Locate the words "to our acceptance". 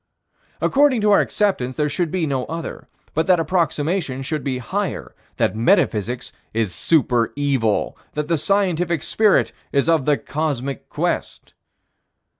1.01-1.75